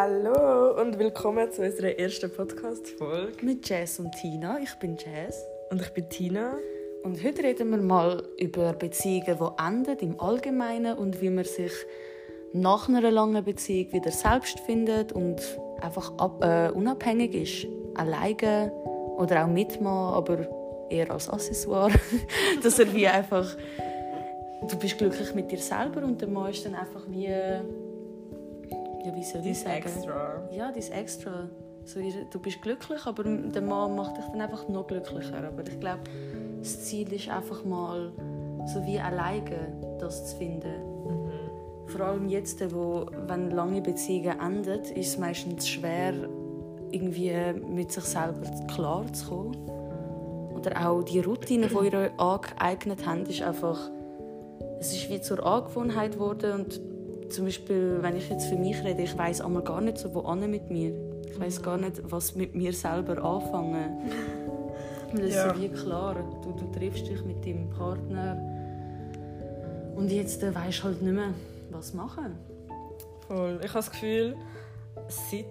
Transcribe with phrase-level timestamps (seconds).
[0.00, 3.44] Hallo und willkommen zu unserer ersten Podcast-Folge.
[3.44, 4.60] Mit Jazz und Tina.
[4.62, 5.44] Ich bin Jazz.
[5.70, 6.54] Und ich bin Tina.
[7.02, 11.72] Und heute reden wir mal über Beziehungen, die enden im Allgemeinen und wie man sich
[12.52, 15.42] nach einer langen Beziehung wieder selbst findet und
[15.80, 17.66] einfach ab, äh, unabhängig ist.
[17.96, 18.70] Alleine
[19.16, 20.46] oder auch mit Mann, aber
[20.90, 21.90] eher als Accessoire.
[22.62, 23.56] Dass er wie einfach...
[24.70, 27.34] Du bist glücklich mit dir selber und der Mann ist dann einfach wie
[29.08, 29.76] ja, wie soll ich sagen?
[29.76, 30.48] Extra.
[30.52, 31.48] Ja, dein Extra.
[31.84, 35.38] So, du bist glücklich, aber der Mann macht dich dann einfach noch glücklicher.
[35.38, 36.02] Aber ich glaube,
[36.58, 38.12] das Ziel ist einfach mal,
[38.66, 40.74] so wie alleine das zu finden.
[41.06, 41.88] Mhm.
[41.88, 46.12] Vor allem jetzt, wo, wenn lange Beziehungen enden, ist es meistens schwer,
[46.90, 47.34] irgendwie
[47.66, 49.56] mit sich selber klar zu kommen.
[50.54, 53.78] Oder auch die Routine, die ihr angeeignet habt, ist einfach,
[54.80, 56.80] es ist wie zur Angewohnheit geworden und
[57.30, 60.22] zum Beispiel, wenn ich jetzt für mich rede, ich weiß einmal gar nicht so, wo
[60.34, 60.92] mit mir.
[61.30, 63.98] Ich weiß gar nicht, was mit mir selber anfangen.
[65.10, 65.46] Das ja.
[65.46, 66.16] ist so wie klar.
[66.42, 68.36] Du, du triffst dich mit deinem Partner
[69.96, 71.32] und jetzt äh, weißt halt nicht mehr,
[71.70, 72.36] was machen.
[73.26, 73.58] Voll.
[73.62, 74.36] Ich habe das Gefühl,
[75.08, 75.46] seit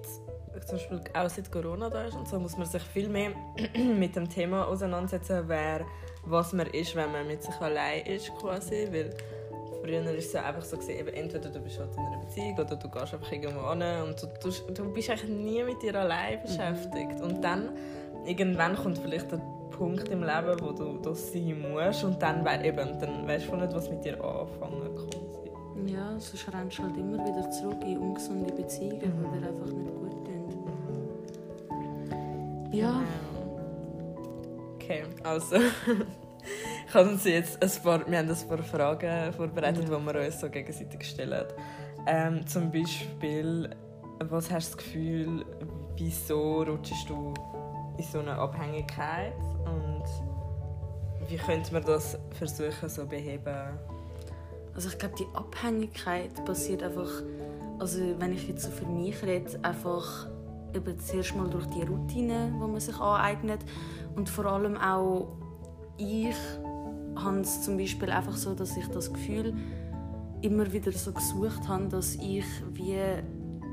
[0.65, 3.31] zum Beispiel auch seit Corona da ist und so muss man sich viel mehr
[3.97, 5.85] mit dem Thema auseinandersetzen, wer
[6.25, 9.15] was man ist, wenn man mit sich allein ist quasi, weil
[9.87, 12.89] Früher war es einfach so, gewesen, entweder du bist halt in einer Beziehung oder du
[12.89, 17.21] gehst einfach irgendwo hin und du, du, du bist eigentlich nie mit dir allein beschäftigt.
[17.21, 17.69] Und dann,
[18.25, 22.99] irgendwann kommt vielleicht der Punkt im Leben, wo du das sein musst und dann, eben,
[22.99, 25.87] dann weißt du nicht, was mit dir anfangen kann.
[25.87, 29.31] Ja, sonst rennst du halt immer wieder zurück in ungesunde Beziehungen, mhm.
[29.31, 30.49] die dir einfach nicht gut tun.
[32.09, 32.73] Mhm.
[32.73, 33.01] Ja.
[34.75, 35.55] Okay, also...
[36.97, 39.97] habe uns jetzt ein paar, wir haben ein paar Fragen vorbereitet, ja.
[39.97, 41.45] die wir uns so gegenseitig stellen.
[42.07, 43.69] Ähm, zum Beispiel,
[44.19, 45.45] was hast du das Gefühl,
[45.95, 47.33] wieso rutschst du
[47.97, 49.33] in so eine Abhängigkeit
[49.65, 50.03] und
[51.29, 53.77] wie könnte man das versuchen so beheben?
[54.73, 57.09] Also ich glaube, die Abhängigkeit passiert einfach,
[57.79, 60.27] also wenn ich jetzt so für mich rede, einfach
[60.73, 63.59] eben zuerst mal durch die Routine, die man sich aneignet
[64.15, 65.27] und vor allem auch
[65.97, 66.35] ich
[67.23, 69.53] habe es zum Beispiel einfach so, dass ich das Gefühl
[70.41, 72.99] immer wieder so gesucht habe, dass ich wie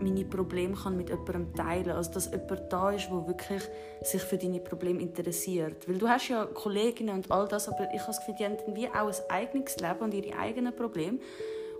[0.00, 1.96] meine Probleme kann mit jemandem teilen kann.
[1.96, 3.62] Also, dass jemand da ist, der wirklich
[4.02, 5.88] sich für deine Probleme interessiert.
[5.88, 8.56] Weil du hast ja Kolleginnen und all das, aber ich habe das Gefühl, die haben
[8.74, 11.18] wie auch ein eigenes Leben und ihre eigenen Probleme.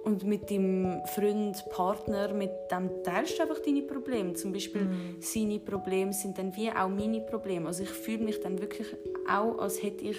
[0.05, 4.35] Und mit deinem Freund, Partner, mit dem teilst du einfach deine Probleme.
[4.35, 5.17] Zum Beispiel mhm.
[5.21, 7.69] seine Probleme sind dann wie auch meine Probleme.
[7.69, 8.87] Also ich fühle mich dann wirklich
[9.27, 10.19] auch, als hätte ich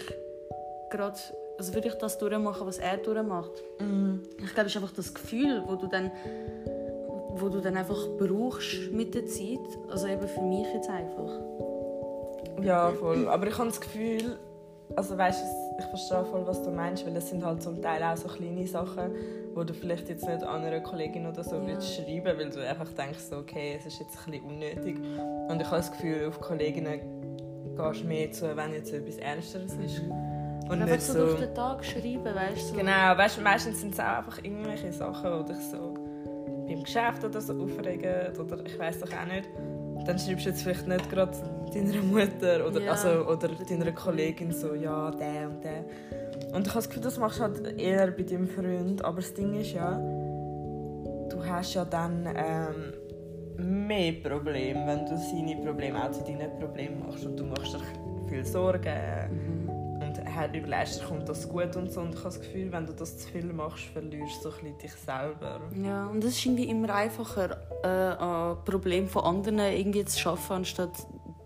[0.96, 1.18] gerade,
[1.58, 3.52] also würde ich das durchmachen, was er durchmacht.
[3.80, 4.24] Mhm.
[4.44, 6.12] Ich glaube, es ist einfach das Gefühl, wo du dann
[7.38, 9.60] wo du dann einfach brauchst mit der Zeit.
[9.90, 11.32] Also eben für mich jetzt einfach.
[12.62, 13.28] Ja, voll.
[13.28, 14.38] Aber ich habe das Gefühl,
[14.96, 15.44] also weißt
[15.78, 18.66] ich verstehe voll, was du meinst, weil es sind halt zum Teil auch so kleine
[18.66, 19.12] Sachen,
[19.54, 21.68] wo du vielleicht jetzt nicht an einer Kollegin oder so ja.
[21.68, 24.98] willst schreiben, weil du einfach denkst, okay, es ist jetzt ein bisschen unnötig.
[25.50, 27.02] Und ich habe das Gefühl, auf Kolleginnen
[27.76, 30.02] gehst du mehr zu, wenn jetzt etwas Ernsteres ist.
[30.70, 32.78] Und einfach so, so durch den Tag schreiben, weißt du?
[32.78, 35.94] Genau, weißt, meistens sind es auch einfach irgendwelche Sachen, die dich so
[36.68, 39.48] beim Geschäft oder so aufregen oder ich weiß doch auch nicht.
[40.06, 41.32] Dann schreibst du jetzt vielleicht nicht gerade
[41.74, 42.92] deiner Mutter oder, ja.
[42.92, 45.86] also, oder deiner Kollegin so, ja, der und der.
[46.54, 49.04] Und ich habe das Gefühl, das machst du halt eher bei deinem Freund.
[49.04, 55.56] Aber das Ding ist ja, du hast ja dann ähm, mehr Probleme, wenn du seine
[55.64, 57.26] Probleme auch zu deinen Problemen machst.
[57.26, 57.82] Und du machst dir
[58.30, 58.90] viel Sorgen.
[59.32, 59.65] Mhm
[60.36, 62.02] her überlegst, kommt das gut und so.
[62.02, 64.78] Und ich habe das Gefühl, wenn du das zu viel machst, verlierst du so ein
[64.78, 65.62] dich selber.
[65.82, 70.58] Ja, und es ist irgendwie immer einfacher, äh, ein Problem von anderen irgendwie zu schaffen,
[70.58, 70.92] anstatt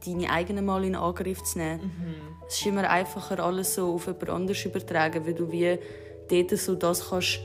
[0.05, 1.83] deine eigenen mal in Angriff zu nehmen.
[1.83, 2.15] Mhm.
[2.47, 5.77] Es ist immer einfacher, alles so auf jemand anderes zu übertragen, weil du wie
[6.29, 7.39] dort so das kannst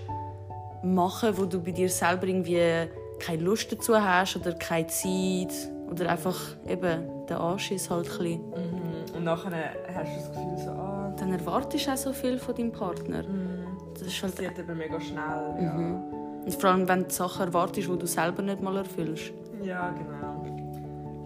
[0.83, 5.53] machen, wo du bei dir selber irgendwie keine Lust dazu hast oder keine Zeit
[5.91, 8.41] oder einfach eben der Anschiss halt ein bisschen.
[8.51, 8.84] Mhm.
[9.25, 12.55] Und nachher hast du das Gefühl so, ah, dann erwartest du auch so viel von
[12.55, 13.23] deinem Partner.
[13.23, 13.65] Mhm.
[13.95, 15.63] Das ist halt passiert aber mega schnell.
[15.63, 15.73] Ja.
[15.73, 16.45] Mhm.
[16.45, 19.33] Und vor allem, wenn du Sachen erwartest, die du selber nicht mal erfüllst.
[19.63, 20.45] Ja, genau.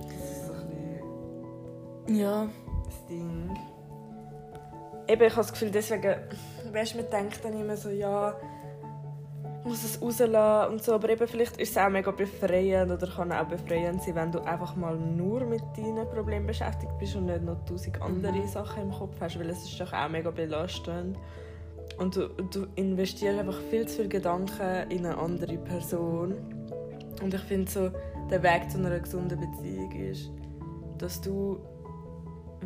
[0.00, 2.48] Das ist so ein bisschen ja.
[2.84, 3.58] das Ding.
[5.08, 6.14] Eben, ich habe das Gefühl, deswegen,
[6.72, 8.32] weißt du, man denkt dann immer so, ja,
[9.68, 10.94] muss es rauslassen und so.
[10.94, 14.40] Aber eben, vielleicht ist es auch mega befreiend oder kann auch befreiend sein, wenn du
[14.40, 18.48] einfach mal nur mit deinen Problemen beschäftigt bist und nicht noch tausend andere mhm.
[18.48, 21.18] Sachen im Kopf hast, weil es ist doch auch mega belastend.
[21.98, 26.34] Und du, du investierst einfach viel zu viel Gedanken in eine andere Person.
[27.22, 27.90] Und ich finde so,
[28.30, 30.30] der Weg zu einer gesunden Beziehung ist,
[30.98, 31.58] dass du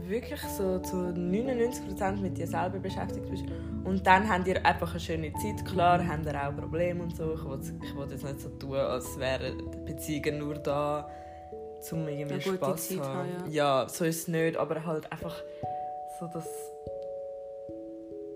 [0.08, 3.44] wirklich so zu 99% mit dir selber beschäftigt bist.
[3.84, 5.64] Und dann habt ihr einfach eine schöne Zeit.
[5.64, 7.34] Klar habt ihr auch Probleme und so.
[7.34, 11.08] Ich will, ich will jetzt nicht so tun, als wären Beziehungen nur da,
[11.90, 13.18] um irgendwie Spaß zu haben.
[13.18, 13.82] haben ja.
[13.82, 13.88] ja.
[13.88, 15.36] so ist es nicht, aber halt einfach
[16.18, 16.48] so, dass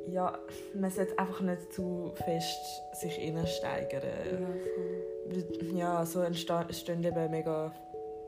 [0.09, 0.39] ja,
[0.75, 4.03] man sollte einfach nicht zu fest sich reinsteigern.
[5.73, 7.73] Ja, ja so entstehen eben mega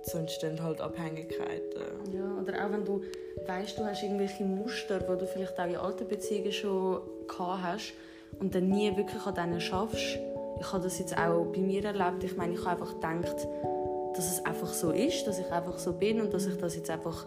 [0.08, 1.82] so entstehen halt Abhängigkeiten.
[2.12, 3.02] Ja, oder auch wenn du
[3.46, 7.92] weißt, du hast irgendwelche Muster, die du vielleicht auch in alten Beziehungen schon gehabt hast
[8.40, 10.18] und dann nie wirklich an denen schaffst.
[10.60, 12.24] Ich habe das jetzt auch bei mir erlebt.
[12.24, 13.46] Ich meine, ich habe einfach gedacht,
[14.14, 16.90] dass es einfach so ist, dass ich einfach so bin und dass ich das jetzt
[16.90, 17.26] einfach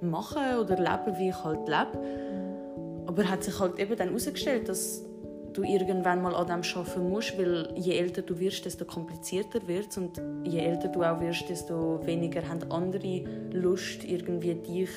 [0.00, 3.04] mache oder lebe, wie ich halt lebe.
[3.06, 5.04] Aber hat sich halt eben dann herausgestellt, dass
[5.52, 9.90] du irgendwann mal an dem arbeiten musst, weil je älter du wirst, desto komplizierter wird
[9.90, 14.90] es und je älter du auch wirst, desto weniger haben andere Lust, irgendwie dich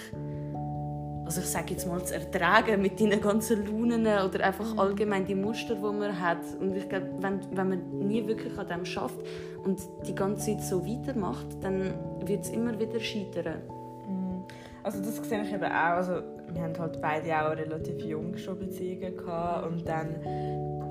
[1.26, 5.34] also ich sage jetzt mal, zu ertragen mit deinen ganzen Launen oder einfach allgemein die
[5.34, 6.38] Muster, die man hat.
[6.60, 9.18] Und ich glaube, wenn, wenn man nie wirklich an dem schafft
[9.64, 13.62] und die ganze Zeit so weitermacht, dann wird es immer wieder scheitern.
[14.08, 14.44] Mhm.
[14.84, 15.96] Also das sehe ich eben auch.
[15.96, 16.22] Also
[16.56, 20.16] wir haben halt beide auch relativ jung schon Beziehungen gehabt und dann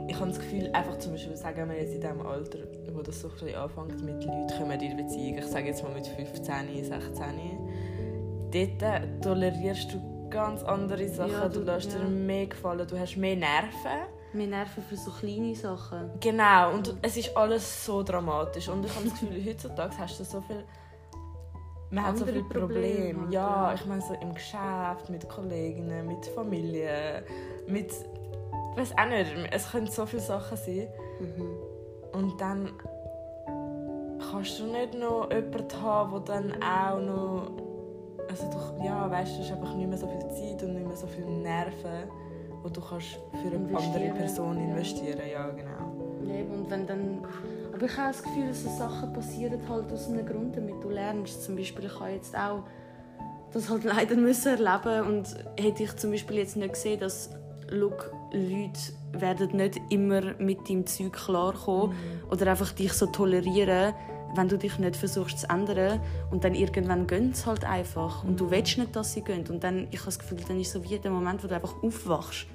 [0.06, 2.58] ich habe das Gefühl, einfach zum Beispiel, sagen wir jetzt in diesem Alter,
[2.92, 6.06] wo das so ein anfängt mit Leuten kommen in Beziehung, ich sage jetzt mal mit
[6.06, 7.24] 15, 16,
[8.52, 11.98] dort tolerierst du ganz andere Sachen, ja, du, du lässt ja.
[12.00, 14.08] dir mehr gefallen, du hast mehr Nerven.
[14.32, 16.10] Mehr Nerven für so kleine Sachen.
[16.20, 20.24] Genau, und es ist alles so dramatisch und ich habe das Gefühl, heutzutage hast du
[20.24, 20.64] so viel
[21.90, 23.14] man hat so viele Probleme.
[23.14, 23.32] Probleme.
[23.32, 27.24] Ja, ich meine so im Geschäft, mit Kollegen, mit Familie,
[27.66, 27.92] mit...
[27.92, 30.88] Ich weiß auch nicht, es können so viele Sachen sein.
[31.20, 31.48] Mhm.
[32.12, 32.70] Und dann
[34.30, 37.52] kannst du nicht noch jemanden haben, der dann auch noch...
[38.28, 40.96] Also du, ja, weißt, du hast einfach nicht mehr so viel Zeit und nicht mehr
[40.96, 42.08] so viele Nerven,
[42.64, 45.20] die du kannst für eine andere Person investieren.
[45.30, 45.92] Ja, genau.
[46.24, 47.22] Ja, und wenn dann
[47.74, 50.90] aber ich habe das Gefühl, dass so Sachen passieren halt aus einem Grund, damit du
[50.90, 51.42] lernst.
[51.42, 52.62] Zum Beispiel, ich habe jetzt auch
[53.52, 57.30] das halt leider müssen erleben und hätte ich zum Beispiel jetzt nicht gesehen, dass
[57.70, 62.30] look, Leute werden nicht immer mit deinem Zeug klarkommen mhm.
[62.30, 63.92] oder einfach dich so tolerieren,
[64.36, 66.00] wenn du dich nicht versuchst zu ändern
[66.30, 68.30] und dann irgendwann gehen sie halt einfach mhm.
[68.30, 70.72] und du willst nicht, dass sie gehen und dann, ich habe das Gefühl, dann ist
[70.72, 72.46] so wie der Moment, wo du einfach aufwachst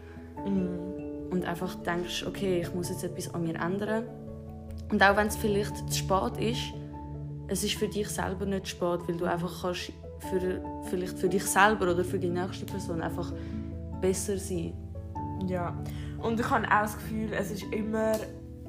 [0.45, 1.29] mhm.
[1.29, 4.05] und einfach denkst, okay, ich muss jetzt etwas an mir ändern
[4.91, 6.73] und auch wenn es vielleicht zu spät ist,
[7.47, 9.91] es ist für dich selber nicht zu spät, weil du einfach kannst
[10.29, 13.31] für, vielleicht für dich selber oder für die nächste Person einfach
[14.01, 14.73] besser sein.
[15.47, 15.75] Ja,
[16.21, 18.13] und ich habe auch das Gefühl, es ist immer,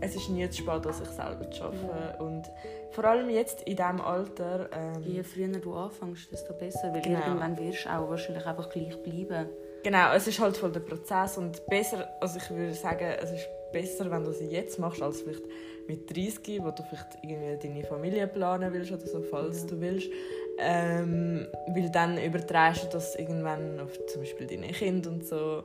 [0.01, 1.89] es ist nie zu spät, dass ich selber zu arbeiten.
[1.89, 2.21] Ja.
[2.21, 2.51] Und
[2.93, 4.69] vor allem jetzt in diesem Alter...
[4.73, 7.21] Ähm, Je früher du anfängst, desto besser, weil genau.
[7.21, 9.49] irgendwann wirst du auch wahrscheinlich einfach gleich bleiben.
[9.83, 13.49] Genau, es ist halt voll der Prozess und besser, also ich würde sagen, es ist
[13.73, 15.43] besser, wenn du sie jetzt machst, als vielleicht
[15.91, 19.67] mit 30, wo du vielleicht irgendwie deine Familie planen willst oder so, falls ja.
[19.69, 20.09] du willst.
[20.59, 25.65] Ähm, weil dann überträgst du das irgendwann auf zum Beispiel deine Kinder und so.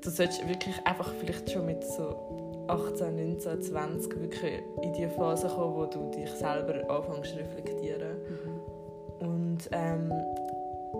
[0.00, 5.48] Du solltest wirklich einfach vielleicht schon mit so 18, 19, 20 wirklich in die Phase
[5.48, 8.16] kommen, wo du dich selber anfängst zu reflektieren.
[8.28, 9.26] Mhm.
[9.28, 10.12] Und ähm,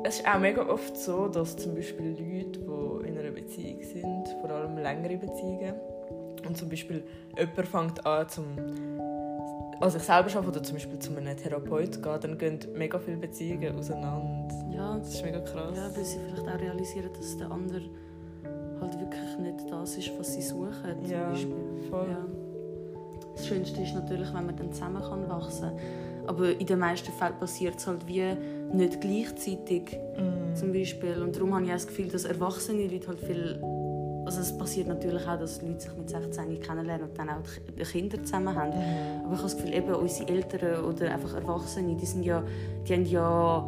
[0.04, 4.28] es ist auch mega oft so, dass zum Beispiel Leute, die in einer Beziehung sind,
[4.40, 5.75] vor allem längere Beziehungen,
[6.47, 7.04] und zum Beispiel
[7.37, 8.47] jemand fängt an, zum
[9.80, 13.16] also ich selber arbeite oder zum Beispiel zu einem Therapeut gehen, dann gehen mega viele
[13.16, 14.52] Beziehungen auseinander.
[14.73, 15.76] Ja, das ist mega krass.
[15.76, 17.83] Ja, weil sie vielleicht auch realisieren, dass der andere
[18.80, 20.73] halt wirklich nicht das ist, was sie suchen.
[21.02, 21.54] Zum ja, Beispiel.
[21.88, 22.09] voll.
[22.09, 22.26] Ja.
[23.37, 25.78] Das Schönste ist natürlich, wenn man dann zusammen kann wachsen kann.
[26.26, 28.35] Aber in den meisten Fällen passiert es halt wie
[28.73, 29.97] nicht gleichzeitig.
[30.16, 30.54] Mm.
[30.54, 31.23] Zum Beispiel.
[31.23, 33.61] Und darum habe ich auch das Gefühl, dass erwachsene Leute halt viel
[34.28, 37.82] also es passiert natürlich auch, dass Leute sich mit 16 kennenlernen und dann auch die
[37.82, 38.70] Kinder zusammen haben.
[38.70, 39.25] Mhm.
[39.25, 42.42] Aber ich habe das Gefühl, eben unsere Eltern oder einfach Erwachsene, die, sind ja,
[42.87, 43.66] die haben ja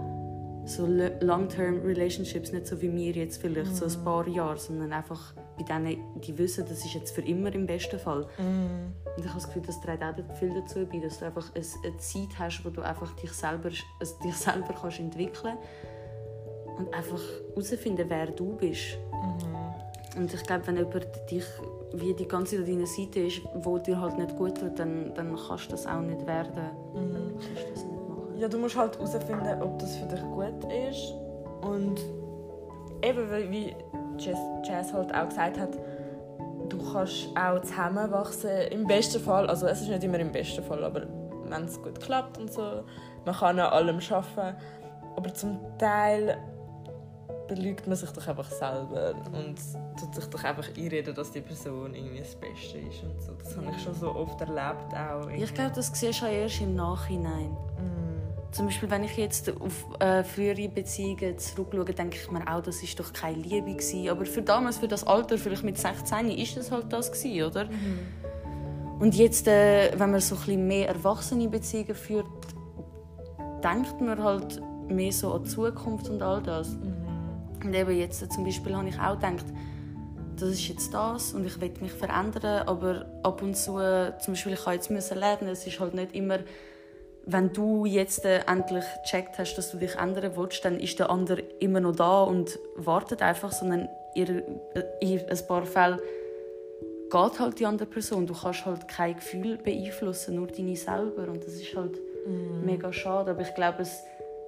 [0.66, 3.74] so long-term Relationships, nicht so wie wir jetzt vielleicht, mhm.
[3.74, 4.04] so ein mhm.
[4.04, 7.98] paar Jahre, sondern einfach bei denen, die wissen, das ist jetzt für immer im besten
[7.98, 8.26] Fall.
[8.36, 8.92] Mhm.
[9.16, 11.96] Und ich habe das Gefühl, das trägt auch viel dazu bei, dass du einfach eine
[11.96, 15.56] Zeit hast, wo du einfach dich selber, also dich selber kannst entwickeln
[16.76, 18.98] und einfach herausfinden, wer du bist.
[19.10, 19.69] Mhm.
[20.16, 21.44] Und ich glaube, wenn jemand dich
[21.92, 25.12] wie die ganze Zeit an deiner Seite ist, wo dir halt nicht gut tut, dann,
[25.14, 26.70] dann kannst du das auch nicht werden.
[26.94, 27.12] Mhm.
[27.12, 28.38] Dann kannst du das nicht machen.
[28.38, 31.14] Ja, du musst halt herausfinden, ob das für dich gut ist.
[31.62, 32.00] Und
[33.02, 33.74] eben, wie
[34.18, 35.78] Jazz, Jazz halt auch gesagt hat,
[36.68, 38.50] du kannst auch zusammenwachsen.
[38.70, 41.06] Im besten Fall, also es ist nicht immer im besten Fall, aber
[41.44, 42.84] wenn es gut klappt und so.
[43.24, 44.56] Man kann an allem arbeiten,
[45.16, 46.38] aber zum Teil
[47.50, 49.56] belügt man sich doch einfach selber und
[49.98, 53.32] tut sich doch einfach einreden, dass die Person irgendwie das Beste ist und so.
[53.42, 55.28] Das habe ich schon so oft erlebt auch.
[55.28, 57.50] Ich glaube, das siehst du auch erst im Nachhinein.
[57.50, 58.52] Mm.
[58.52, 62.82] Zum Beispiel, wenn ich jetzt auf äh, frühere Beziehungen zurückschaue, denke ich mir auch, das
[62.84, 64.08] ist doch keine Liebe gewesen.
[64.08, 67.64] Aber für damals, für das Alter, vielleicht mit 16, ist das halt das gewesen, oder?
[67.64, 69.00] Mhm.
[69.00, 72.26] Und jetzt, äh, wenn man so ein bisschen mehr erwachsene Beziehungen führt,
[73.64, 76.70] denkt man halt mehr so an die Zukunft und all das.
[76.70, 76.99] Mhm.
[77.64, 79.46] Und eben jetzt zum Beispiel habe ich auch gedacht,
[80.40, 83.72] das ist jetzt das und ich will mich verändern, aber ab und zu,
[84.18, 86.38] zum Beispiel ich jetzt müssen lernen, es ist halt nicht immer,
[87.26, 91.10] wenn du jetzt äh, endlich gecheckt hast, dass du dich ändern willst, dann ist der
[91.10, 94.42] andere immer noch da und wartet einfach, sondern in,
[95.00, 96.00] in ein paar Fällen
[97.10, 98.26] geht halt die andere Person.
[98.26, 102.64] Du kannst halt kein Gefühl beeinflussen, nur deine selber und das ist halt mm.
[102.64, 104.02] mega schade, aber ich glaube, es,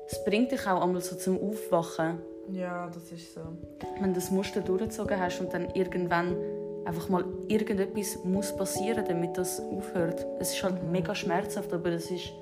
[0.09, 3.40] es bringt dich auch einmal so zum Aufwachen ja, das ist so.
[4.00, 6.37] Wenn du das Muster durchgezogen hast und dann irgendwann
[6.84, 10.26] einfach mal irgendetwas muss passieren, damit das aufhört.
[10.38, 12.32] Es ist halt mega schmerzhaft, aber es ist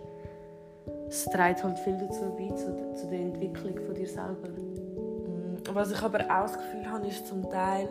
[1.11, 4.49] es trägt halt viel dazu bei, zu, zu der Entwicklung von dir selber.
[4.49, 7.89] Mm, was ich aber auch das Gefühl habe, ist zum Teil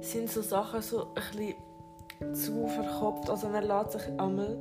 [0.00, 3.30] sind so Sachen so ein bisschen zu verkopft.
[3.30, 4.58] Also man lässt sich einmal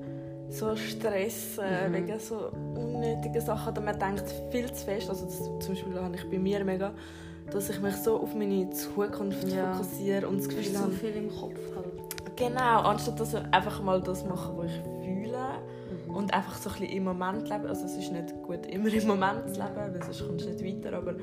[0.50, 1.94] so stressen mhm.
[1.94, 3.74] wegen so unnötigen Sachen.
[3.74, 5.10] Oder man denkt viel zu fest.
[5.10, 6.94] Also das, zum Beispiel habe ich bei mir mega,
[7.52, 9.74] dass ich mich so auf meine Zukunft ja.
[9.74, 12.36] fokussiere und das Gefühl so viel im Kopf halt.
[12.36, 15.38] Genau, anstatt dass ich einfach mal das machen, was ich fühle
[16.08, 16.16] mhm.
[16.16, 17.66] und einfach so ein bisschen im Moment leben.
[17.66, 20.86] Also es ist nicht gut, immer im Moment zu leben, weil sonst kommst du nicht
[20.86, 21.16] weiter, aber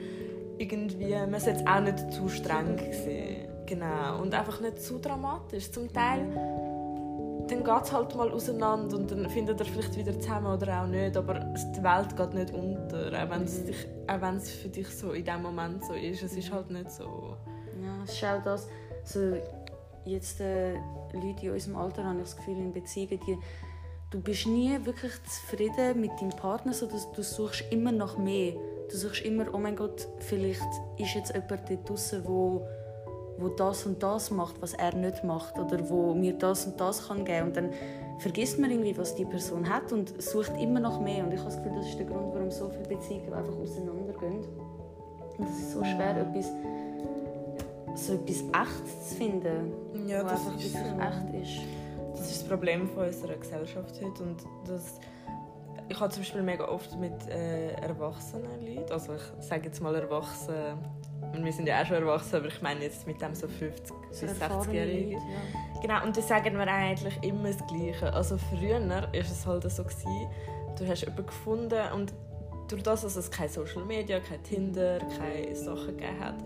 [0.59, 3.49] irgendwie, man sollte auch nicht zu streng sehen.
[3.67, 5.71] Genau, und einfach nicht zu dramatisch.
[5.71, 6.27] Zum Teil
[7.49, 10.87] dann geht es halt mal auseinander und dann findet ihr vielleicht wieder zusammen oder auch
[10.87, 14.69] nicht, aber die Welt geht nicht unter, auch wenn es, dich, auch wenn es für
[14.69, 16.23] dich so in dem Moment so ist.
[16.23, 17.37] Es ist halt nicht so...
[17.83, 18.69] Ja, es ist auch das,
[19.05, 19.37] so
[20.05, 20.75] jetzt äh,
[21.13, 23.39] Leute in unserem Alter haben das Gefühl, in Beziehungen, die,
[24.11, 28.55] du bist nie wirklich zufrieden mit deinem Partner, so dass du suchst immer nach mehr.
[28.91, 30.61] Du suchst immer, oh mein Gott, vielleicht
[30.99, 32.67] ist jetzt jemand dort draussen, wo
[33.39, 37.09] wo das und das macht, was er nicht macht oder wo mir das und das
[37.09, 37.49] kann geben.
[37.49, 37.71] Und dann
[38.19, 41.25] vergisst man irgendwie, was die Person hat und sucht immer noch mehr.
[41.25, 44.45] Und ich habe das Gefühl, das ist der Grund, warum so viele Beziehungen einfach auseinandergehen.
[45.39, 46.51] Und es ist so schwer, etwas
[47.97, 49.73] so etwas Echtes zu finden,
[50.09, 51.61] ja, das einfach ist echt ist.
[52.13, 54.37] Das ist das Problem von unserer Gesellschaft heute und
[54.67, 55.01] das
[55.87, 59.95] ich habe zum Beispiel mega oft mit äh, erwachsenen Leuten, also ich sage jetzt mal
[61.35, 63.95] erwachsen wir sind ja auch schon erwachsen, aber ich meine jetzt mit dem so 50
[64.09, 65.13] bis 60-Jährigen.
[65.13, 65.81] Ja.
[65.81, 68.13] Genau, und da sagen wir eigentlich immer das Gleiche.
[68.13, 70.29] Also früher war es halt so, gewesen,
[70.79, 72.13] du hast jemanden gefunden und
[72.69, 76.37] durch das, dass es keine Social Media, kein Tinder, keine Sachen gegeben hat,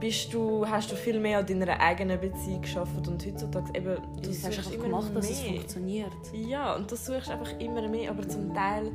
[0.00, 4.28] bist du, hast du viel mehr an deiner eigenen Beziehung geschafft und heutzutage eben, du
[4.28, 5.20] das suchst immer gemacht, mehr.
[5.20, 6.12] dass es funktioniert.
[6.32, 8.90] Ja, und du suchst einfach immer mehr, aber zum Teil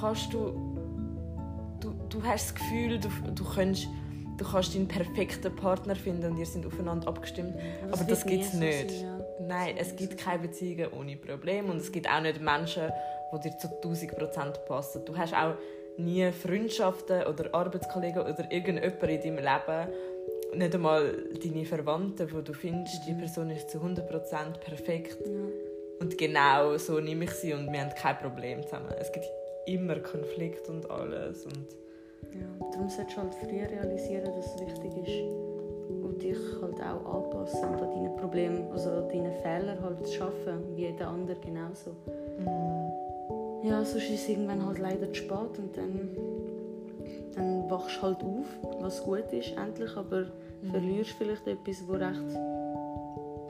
[0.00, 0.52] kannst du,
[1.80, 3.88] du, du hast das Gefühl, du, du kannst
[4.36, 7.54] du kannst deinen perfekten Partner finden und ihr seid aufeinander abgestimmt.
[7.82, 8.90] Das aber das gibt es nicht.
[8.90, 9.20] Sein, ja.
[9.40, 12.90] Nein, es gibt keine Beziehungen ohne Probleme und es gibt auch nicht Menschen,
[13.32, 15.04] die dir zu 1000 Prozent passen.
[15.04, 15.54] Du hast auch
[15.98, 19.92] nie Freundschaften oder Arbeitskollegen oder irgendjemand in deinem Leben,
[20.54, 23.18] nicht einmal deine Verwandten, wo du findest, die mhm.
[23.18, 25.18] Person ist zu 100 Prozent perfekt.
[25.26, 25.32] Ja.
[26.00, 28.92] Und genau so nehme ich sie und wir haben kein Problem zusammen.
[29.00, 29.26] Es gibt
[29.66, 31.66] immer Konflikt und alles und
[32.32, 35.46] ja, darum solltest du halt früh realisieren, dass es wichtig ist
[35.88, 40.12] und dich halt auch anpassen und an deine Probleme, also an deine Fehler halt zu
[40.12, 41.90] schaffen, wie der andere genauso.
[42.38, 42.86] Mhm.
[43.68, 46.10] Ja, sonst ist es irgendwann halt leider zu spät und dann,
[47.34, 48.46] dann wachst du halt auf,
[48.80, 50.26] was gut ist endlich, aber
[50.62, 50.70] mhm.
[50.70, 52.28] verlierst vielleicht etwas, was recht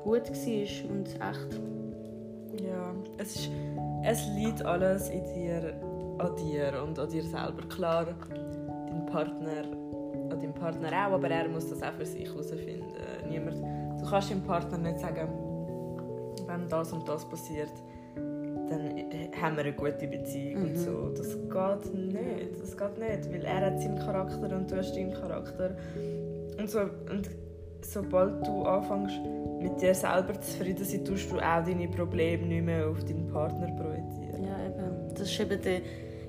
[0.04, 1.60] gut war und echt.
[2.64, 3.50] Ja, es, ist,
[4.04, 5.74] es liegt alles in dir,
[6.18, 7.62] an dir und an dir selber.
[7.68, 8.06] Klar,
[9.06, 9.64] Partner
[10.30, 12.84] an deinem Partner auch, aber er muss das auch für sich herausfinden.
[13.28, 13.62] Niemand,
[14.00, 15.28] du kannst deinem Partner nicht sagen,
[16.46, 17.72] wenn das und das passiert,
[18.68, 18.96] dann
[19.40, 20.68] haben wir eine gute Beziehung mhm.
[20.68, 21.08] und so.
[21.10, 22.60] Das geht nicht.
[22.60, 25.76] Das geht nicht, weil er hat seinen Charakter und du hast deinen Charakter.
[26.58, 27.30] Und, so, und
[27.82, 29.20] sobald du anfängst,
[29.60, 33.28] mit dir selber zufrieden zu sein, tust du auch deine Probleme nicht mehr auf deinen
[33.28, 34.44] Partner projizieren.
[34.44, 35.14] Ja, eben.
[35.14, 35.80] Das ist eben der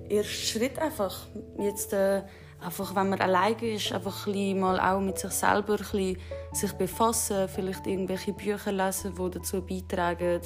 [0.10, 1.28] erste Schritt einfach.
[1.60, 2.22] Jetzt, äh,
[2.60, 6.18] einfach, wenn man alleine ist, einfach ein mal auch mit sich selber ein
[6.54, 10.42] sich befassen, vielleicht irgendwelche Bücher lesen, die dazu beitragen,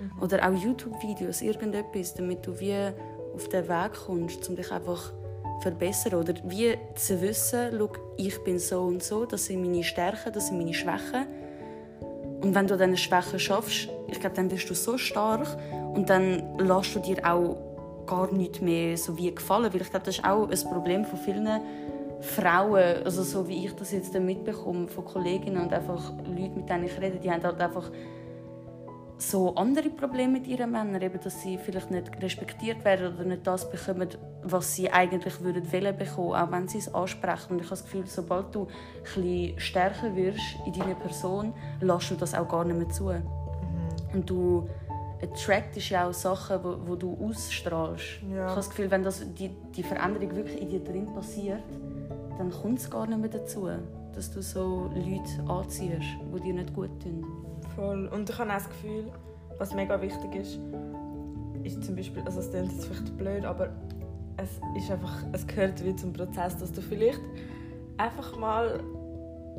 [0.00, 0.22] Mhm.
[0.22, 2.74] Oder auch YouTube-Videos, irgendetwas, damit du wie
[3.34, 5.12] auf den Weg kommst, um dich einfach
[5.60, 10.32] verbessern oder wie zu wissen, schau, ich bin so und so, das sind meine Stärken,
[10.32, 11.26] das sind meine Schwächen.
[12.42, 15.46] Und wenn du deine Schwächen schaffst, ich glaube, dann bist du so stark
[15.94, 17.56] und dann lässt du dir auch
[18.06, 21.18] gar nicht mehr so wie gefallen, weil ich glaube, das ist auch ein Problem von
[21.18, 21.48] vielen
[22.20, 26.84] Frauen, also so wie ich das jetzt mitbekomme von Kolleginnen und einfach Leute, mit denen
[26.84, 27.90] ich rede, die haben halt einfach
[29.18, 33.46] so andere Probleme mit ihren Männern, eben, dass sie vielleicht nicht respektiert werden oder nicht
[33.46, 34.08] das bekommen,
[34.42, 37.52] was sie eigentlich würden wollen bekommen, auch wenn sie es ansprechen.
[37.52, 38.66] Und ich habe das Gefühl, sobald du
[39.16, 43.04] ein stärker wirst in deiner Person, lässt du das auch gar nicht mehr zu.
[43.04, 43.22] Mhm.
[44.12, 44.68] Und du
[45.24, 48.22] attractest ja auch Sachen, wo, wo du ausstrahlst.
[48.30, 48.36] Ja.
[48.36, 51.62] Ich habe das Gefühl, wenn das, die, die Veränderung wirklich in dir drin passiert,
[52.38, 53.68] dann kommt es gar nicht mehr dazu,
[54.14, 57.24] dass du so Leute anziehst, die dir nicht gut tun.
[57.74, 58.06] Voll.
[58.08, 59.10] Und ich habe auch das Gefühl,
[59.58, 60.58] was mega wichtig ist,
[61.62, 63.70] ist zum Beispiel, also es klingt jetzt vielleicht blöd, aber
[64.36, 67.20] es ist einfach, es gehört wie zum Prozess, dass du vielleicht
[67.96, 68.80] einfach mal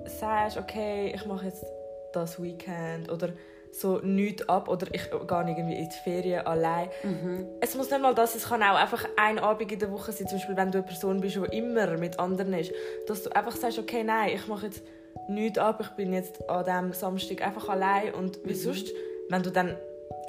[0.05, 1.65] sagst, okay, ich mache jetzt
[2.13, 3.29] das Weekend oder
[3.75, 6.89] so nichts ab oder ich gehe irgendwie in die Ferien allein.
[7.03, 7.45] Mhm.
[7.59, 10.27] Es muss nicht mal das, es kann auch einfach ein Abend in der Woche sein,
[10.27, 12.71] zum Beispiel wenn du eine Person bist, die immer mit anderen ist,
[13.07, 14.83] dass du einfach sagst, okay, nein, ich mache jetzt
[15.27, 18.55] nichts ab, ich bin jetzt an diesem Samstag einfach allein und wie mhm.
[18.55, 18.91] sonst,
[19.29, 19.75] wenn du dann...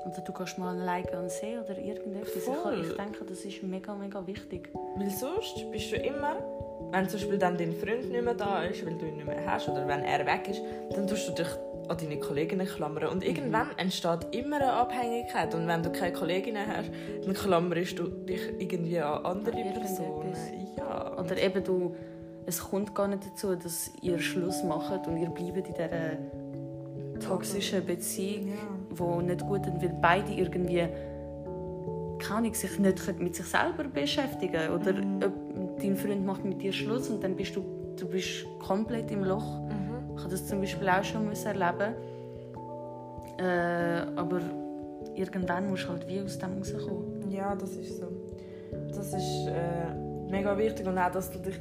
[0.07, 2.45] Oder du gehst mal alleine an den See oder irgendetwas.
[2.45, 2.81] Voll.
[2.81, 4.71] Ich, ich denke, das ist mega, mega wichtig.
[4.97, 6.37] Weil sonst bist du immer,
[6.93, 9.45] wenn zum Beispiel dann dein Freund nicht mehr da ist, weil du ihn nicht mehr
[9.45, 10.63] hast oder wenn er weg ist,
[10.95, 11.49] dann tust du dich
[11.89, 13.09] an deine Kolleginnen klammern.
[13.09, 13.79] Und irgendwann mhm.
[13.79, 15.55] entsteht immer eine Abhängigkeit.
[15.55, 16.91] Und wenn du keine Kolleginnen hast,
[17.25, 20.35] dann klammerst du dich irgendwie an andere Personen.
[20.77, 21.19] Ja.
[21.19, 21.95] Oder eben du
[22.47, 27.85] es kommt gar nicht dazu, dass ihr Schluss macht und ihr bleibt in dieser toxischen
[27.85, 29.23] Beziehung, ja.
[29.23, 30.87] nicht gut ist, weil beide irgendwie
[32.45, 35.21] ich sich nicht mit sich selber beschäftigen oder mhm.
[35.81, 37.65] dein Freund macht mit dir Schluss und dann bist du
[37.97, 39.61] du bist komplett im Loch.
[39.61, 39.76] Mhm.
[40.17, 41.95] Ich habe das zum Beispiel auch schon erleben
[43.39, 44.41] äh, aber
[45.15, 47.31] irgendwann musst du halt wie aus dem rauskommen.
[47.31, 48.07] Ja, das ist so.
[48.89, 49.95] Das ist äh,
[50.31, 51.61] mega wichtig und auch, dass du dich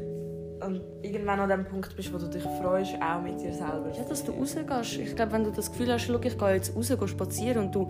[0.65, 3.91] und irgendwann an dem Punkt bist, wo du dich freust, auch mit dir selber.
[3.93, 4.99] Ja, dass du rausgehst.
[4.99, 7.89] Ich glaube, wenn du das Gefühl hast, ich gehe jetzt raus, gehe spazieren und du...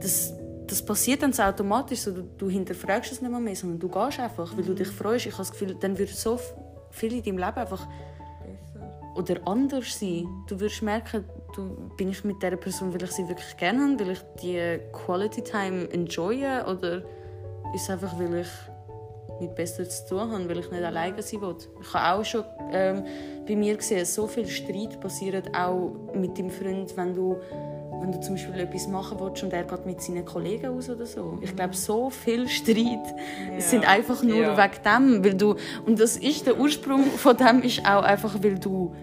[0.00, 0.32] Das,
[0.66, 3.88] das passiert dann so automatisch, so, du, du hinterfragst es nicht mehr, mehr sondern du
[3.88, 5.26] gehst einfach, weil du dich freust.
[5.26, 6.38] Ich habe das Gefühl, dann wird so
[6.90, 7.86] viel in deinem Leben einfach
[9.20, 10.26] oder anders sein.
[10.48, 13.98] Du wirst merken, du, bin ich mit dieser Person, weil ich sie wirklich gerne habe,
[13.98, 16.98] will ich die Quality Time enjoyen oder
[17.74, 18.48] ist es einfach, weil ich
[19.40, 21.56] mit besser zu tun habe, weil ich nicht alleine sein will.
[21.80, 23.04] Ich habe auch schon ähm,
[23.46, 27.36] bei mir gesehen, so viel Streit passiert auch mit deinem Freund, wenn du
[28.00, 31.04] wenn du zum Beispiel etwas machen willst und er geht mit seinen Kollegen aus oder
[31.04, 31.38] so.
[31.42, 33.14] Ich glaube, so viel Streit
[33.52, 33.60] ja.
[33.60, 34.56] sind einfach nur ja.
[34.56, 38.58] wegen dem, weil du und das ist der Ursprung von dem ist auch einfach, weil
[38.58, 38.94] du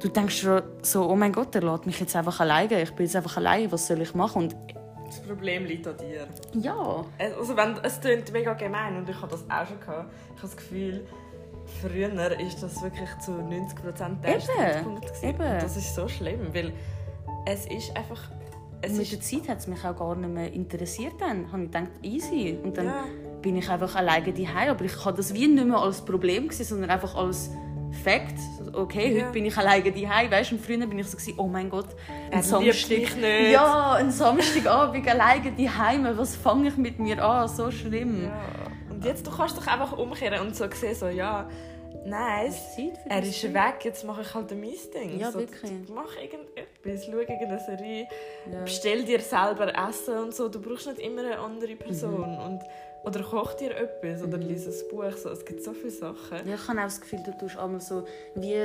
[0.00, 0.46] du denkst
[0.82, 2.82] so, oh mein Gott, er lässt mich jetzt einfach alleine.
[2.82, 3.70] Ich bin jetzt einfach alleine.
[3.72, 4.42] Was soll ich machen?
[4.42, 4.56] Und
[5.06, 6.26] das Problem liegt an dir.
[6.60, 7.04] Ja.
[7.38, 10.12] Also wenn, es klingt mega gemein und ich habe das auch schon gehabt.
[10.36, 11.06] Ich habe das Gefühl,
[11.80, 15.38] früher ist das wirklich zu 90 Prozent der Punkt Eben.
[15.38, 16.72] das ist so schlimm, weil
[17.46, 18.20] es ist einfach...
[18.80, 21.14] Es mit der Zeit hat es mich auch gar nicht mehr interessiert.
[21.18, 22.58] Dann habe ich gedacht, easy.
[22.62, 23.04] Und dann ja.
[23.42, 24.70] bin ich einfach alleine daheim.
[24.70, 27.50] Aber ich habe das wie nicht mehr als Problem gesehen, sondern einfach als
[27.92, 28.38] Fakt.
[28.72, 29.22] Okay, ja.
[29.22, 30.30] heute bin ich alleine daheim.
[30.30, 31.88] Weißt du, früher bin ich so oh mein Gott,
[32.30, 33.16] ein Samstag,
[33.50, 36.06] ja, ein Samstagabend alleine daheim.
[36.16, 37.48] Was fange ich mit mir an?
[37.48, 38.24] So schlimm.
[38.24, 38.68] Ja.
[38.90, 41.48] Und jetzt du kannst dich einfach umkehren und so sehen, so ja,
[42.04, 42.76] nice.
[43.08, 43.54] Er ist Ding.
[43.54, 45.18] weg, jetzt mache ich halt mein Ding.
[45.18, 45.70] Ja, so, wirklich.
[45.94, 48.08] Mach irgendetwas, schau irgendeine Serie,
[48.50, 48.60] ja.
[48.62, 50.48] bestell dir selber Essen und so.
[50.48, 52.32] Du brauchst nicht immer eine andere Person.
[52.32, 52.38] Mhm.
[52.38, 52.60] Und
[53.04, 55.16] oder koch dir etwas oder lies ein Buch.
[55.16, 56.46] So, es gibt so viele Sachen.
[56.46, 58.56] Ja, ich habe auch das Gefühl, du tust einmal so wie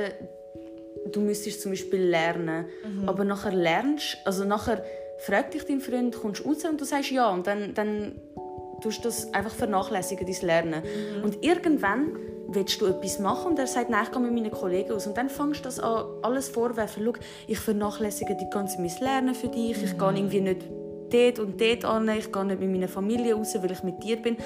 [1.12, 3.08] du müsstest zum Beispiel lernen, mhm.
[3.08, 4.84] aber nachher lernst, also nachher
[5.18, 8.20] fragt dich dein Freund, kommst du raus und du sagst ja und dann, dann
[8.82, 10.82] tust du das einfach vernachlässigen, dein Lernen.
[10.82, 11.24] Mhm.
[11.24, 12.16] Und irgendwann
[12.48, 15.06] willst du etwas machen und er sagt, nein, ich gehe mit meinen Kollegen aus.
[15.06, 17.04] Und dann fängst du das an, alles vorwerfen.
[17.04, 17.12] Schau,
[17.46, 19.98] ich vernachlässige die ganze mein Lernen für dich, ich mhm.
[19.98, 20.62] gehe irgendwie nicht
[21.14, 24.16] dort und dort an, ich gehe nicht mit meiner Familie raus, weil ich mit dir
[24.16, 24.36] bin.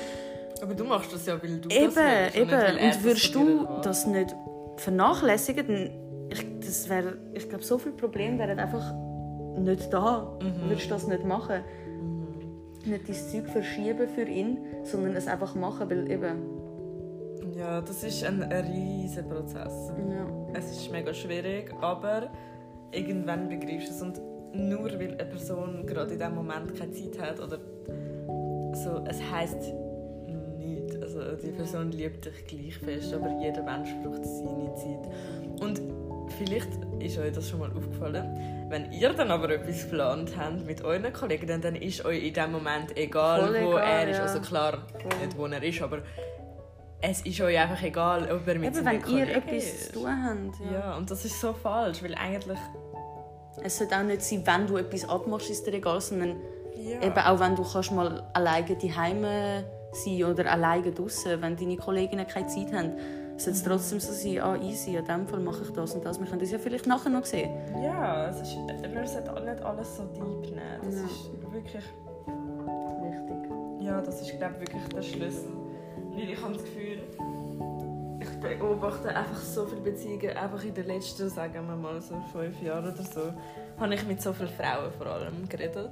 [0.63, 3.69] Aber du machst das ja, weil du eben, das willst, Eben, und, und würdest du
[3.83, 4.35] das nicht
[4.77, 5.91] vernachlässigen, dann
[6.31, 8.93] ich, das wär, ich glaube, so viele Probleme wären einfach
[9.59, 10.37] nicht da.
[10.43, 10.69] Mhm.
[10.69, 11.63] Würdest du das nicht machen.
[12.01, 12.91] Mhm.
[12.91, 16.59] Nicht dein Zeug verschieben für ihn, sondern es einfach machen, weil eben...
[17.57, 19.91] Ja, das ist ein riesiger Prozess.
[20.11, 20.27] Ja.
[20.55, 22.31] Es ist mega schwierig, aber
[22.93, 24.03] irgendwann begreifst du es.
[24.03, 24.21] Und
[24.53, 27.59] nur weil eine Person gerade in diesem Moment keine Zeit hat oder
[28.75, 29.57] so, es heisst
[30.59, 30.97] nichts.
[31.03, 35.13] Also die Person liebt dich gleich fest, aber jeder Mensch braucht seine Zeit.
[35.61, 35.81] Und
[36.39, 36.69] vielleicht
[37.01, 38.67] ist euch das schon mal aufgefallen.
[38.69, 42.35] Wenn ihr dann aber etwas geplant habt mit euren Kollegen, dann, dann ist euch in
[42.35, 44.17] dem Moment egal, Voll wo egal, er ist.
[44.19, 44.23] ja.
[44.25, 45.27] Also klar, Voll.
[45.27, 46.03] nicht wo er ist, aber
[47.01, 49.87] es ist euch einfach egal, ob er mit Eben, wenn ihr Kollegen etwas ist.
[49.87, 50.61] zu tun habt.
[50.71, 50.79] Ja.
[50.81, 52.59] Ja, und das ist so falsch, weil eigentlich...
[53.63, 56.37] Es sollte auch nicht sein, wenn du etwas abmachst, ist dir egal, sondern
[56.77, 57.03] Ja.
[57.03, 59.23] eben auch wenn du kannst mal alleine daheim
[59.93, 62.93] sein oder alleine draußen, wenn deine Kolleginnen keine Zeit haben,
[63.37, 66.19] sollte es trotzdem so sein, ah, easy, in diesem Fall mache ich das und das.
[66.19, 67.51] Wir können das ja vielleicht nachher noch sehen.
[67.83, 70.81] Ja, es ist, man sollte nicht alles so deep nehmen.
[70.85, 71.05] Das Ja.
[71.07, 71.85] ist wirklich...
[73.03, 73.81] Richtig.
[73.81, 75.51] Ja, das ist glaube ich, wirklich der Schlüssel.
[76.13, 76.99] Weil ich habe das Gefühl,
[78.41, 82.93] beobachte einfach so viele Beziehungen, einfach in den letzten, sagen wir mal so fünf Jahren
[82.93, 83.33] oder so,
[83.79, 85.91] habe ich mit so vielen Frauen vor allem geredet.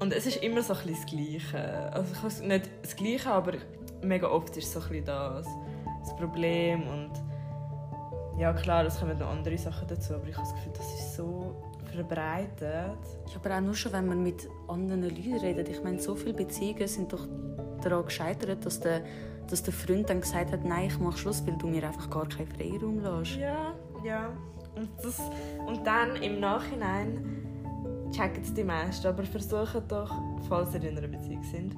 [0.00, 1.92] Und es ist immer so ein das Gleiche.
[1.92, 3.52] Also ich weiß nicht das Gleiche, aber
[4.02, 5.46] mega oft ist so ein das,
[6.00, 7.10] das Problem und
[8.38, 11.14] ja klar, es kommen noch andere Sachen dazu, aber ich habe das Gefühl, das ist
[11.14, 11.54] so
[11.94, 12.98] verbreitet.
[13.26, 15.68] Ja, aber auch nur schon, wenn man mit anderen Leuten redet.
[15.68, 17.26] Ich meine, so viele Beziehungen sind doch
[17.82, 19.02] daran gescheitert, dass der,
[19.50, 22.28] dass der Freund dann gesagt hat, nein, ich mache Schluss, weil du mir einfach gar
[22.28, 23.36] keinen Freiraum lässt.
[23.36, 24.32] Ja, ja.
[24.76, 25.20] Und, das,
[25.66, 27.44] und dann im Nachhinein
[28.10, 30.12] checken es die meisten, aber versuchen doch,
[30.48, 31.76] falls ihr in einer Beziehung sind,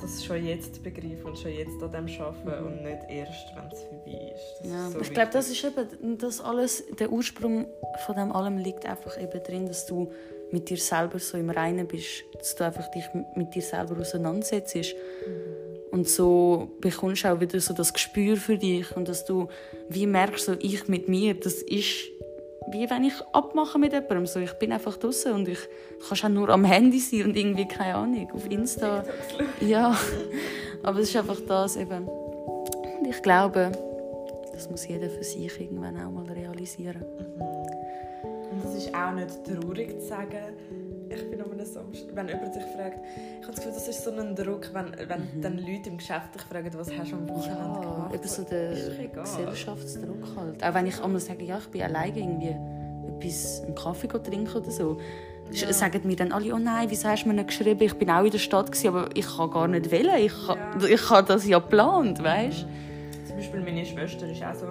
[0.00, 3.66] das schon jetzt zu begreifen und schon jetzt an dem arbeiten und nicht erst, wenn
[3.70, 4.60] es vorbei ist.
[4.60, 7.66] Das Ja, ist so ich glaube, das ist eben das alles, der Ursprung
[8.06, 10.12] von dem allem liegt einfach eben drin, dass du
[10.50, 14.76] mit dir selber so im Reinen bist, dass du einfach dich mit dir selber auseinandersetzt
[15.98, 19.48] und so bekommst du auch wieder so das Gespür für dich und dass du
[19.88, 22.10] wie merkst, so ich mit mir, das ist
[22.70, 25.58] wie wenn ich abmache mit jemandem, so ich bin einfach draußen und ich
[26.06, 29.04] kannst auch nur am Handy sein und irgendwie keine Ahnung auf Insta,
[29.60, 29.98] ja,
[30.84, 32.06] aber es ist einfach das eben.
[32.06, 33.72] Und ich glaube,
[34.52, 37.04] das muss jeder für sich irgendwann auch mal realisieren.
[38.52, 40.54] Und es ist auch nicht traurig zu sagen,
[41.10, 42.98] ich bin einem Samstag, wenn jemand sich fragt,
[43.40, 46.34] ich habe das Gefühl, das ist so ein Druck, wenn, wenn dann Leute im Geschäft
[46.34, 48.14] dich fragen, was hast du am Wochenende Ja, gemacht?
[48.14, 48.70] eben so der.
[49.22, 50.62] Gesellschaftsdruck halt.
[50.64, 52.54] Auch wenn ich einmal sage, ja, ich bin alleine irgendwie
[53.26, 54.98] etwas, einen Kaffee trinken oder so.
[55.50, 55.72] Ja.
[55.72, 57.80] Sagen mir dann alle, oh nein, wieso hast du mir nicht geschrieben?
[57.82, 60.16] Ich bin auch in der Stadt, gewesen, aber ich kann gar nicht wählen.
[60.18, 60.56] Ich, Ja.
[60.86, 62.66] ich habe das ja geplant, weißt
[63.26, 64.66] Zum Beispiel meine Schwester ist auch so,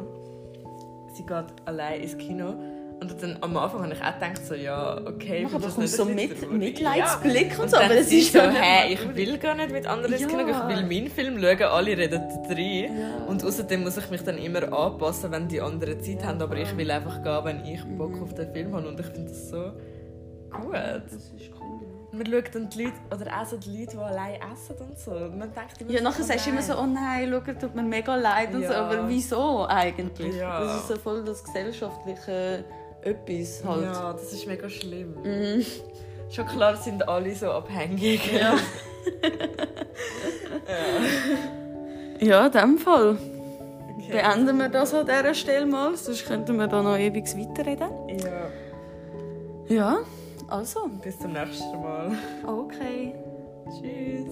[1.13, 2.53] sie geht allein ins Kino
[2.99, 5.95] und dann am Anfang habe ich auch gedacht, so, ja, okay, Mach ich aber das
[5.95, 6.51] so mit.
[6.51, 9.53] Mitleidsblick und Und so, dann aber es sie ist so, ja hey, ich will gar
[9.55, 10.27] nicht mit anderen Ja.
[10.27, 12.97] ich will meinen Film schauen, alle reden rein.
[12.99, 13.25] Ja.
[13.27, 16.57] Und außerdem muss ich mich dann immer anpassen, wenn die anderen Zeit Ja, haben, aber
[16.57, 19.49] ich will einfach gehen, wenn ich Bock auf den Film habe und ich finde das
[19.49, 19.71] so
[20.51, 20.73] gut.
[20.73, 21.87] Das ist cool.
[22.13, 25.11] Man schaut dann die Leute, oder auch so die Leute, die allein essen und so.
[25.11, 27.53] Und Man denkt immer Ja, so, nachher oh sagst du immer so, oh nein, schau,
[27.53, 28.85] tut mir mega leid und so, Ja.
[28.87, 30.35] aber wieso eigentlich?
[30.35, 30.61] Ja.
[30.63, 32.63] Das ist so voll das gesellschaftliche
[33.09, 33.83] etwas halt.
[33.83, 35.15] Ja, das ist mega schlimm.
[35.23, 35.65] Mhm.
[36.29, 38.31] Schon klar sind alle so abhängig.
[38.33, 38.55] Ja.
[42.19, 43.17] ja, in dem Fall.
[43.97, 44.11] Okay.
[44.11, 47.89] Beenden wir das an dieser Stelle mal, sonst könnten wir da noch ewig weiterreden.
[48.23, 48.49] Ja,
[49.75, 49.97] Ja,
[50.47, 52.11] also, bis zum nächsten Mal.
[52.45, 53.13] okay.
[53.69, 54.31] Tschüss.